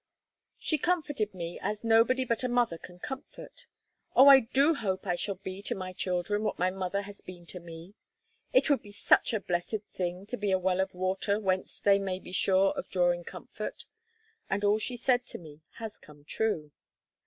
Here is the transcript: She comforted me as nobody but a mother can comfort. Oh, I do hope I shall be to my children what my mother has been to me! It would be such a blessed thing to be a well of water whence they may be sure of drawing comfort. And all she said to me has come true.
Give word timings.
She 0.57 0.79
comforted 0.79 1.31
me 1.35 1.59
as 1.61 1.83
nobody 1.83 2.25
but 2.25 2.43
a 2.43 2.47
mother 2.49 2.79
can 2.79 2.97
comfort. 2.97 3.67
Oh, 4.15 4.29
I 4.29 4.39
do 4.39 4.73
hope 4.73 5.05
I 5.05 5.13
shall 5.15 5.35
be 5.35 5.61
to 5.61 5.75
my 5.75 5.93
children 5.93 6.41
what 6.41 6.57
my 6.57 6.71
mother 6.71 7.03
has 7.03 7.21
been 7.21 7.45
to 7.45 7.59
me! 7.59 7.93
It 8.51 8.67
would 8.67 8.81
be 8.81 8.89
such 8.91 9.31
a 9.31 9.39
blessed 9.39 9.75
thing 9.93 10.25
to 10.25 10.37
be 10.37 10.49
a 10.49 10.57
well 10.57 10.79
of 10.81 10.95
water 10.95 11.39
whence 11.39 11.77
they 11.77 11.99
may 11.99 12.17
be 12.17 12.31
sure 12.31 12.71
of 12.73 12.89
drawing 12.89 13.23
comfort. 13.23 13.85
And 14.49 14.63
all 14.63 14.79
she 14.79 14.97
said 14.97 15.23
to 15.27 15.37
me 15.37 15.61
has 15.73 15.99
come 15.99 16.23
true. 16.25 16.71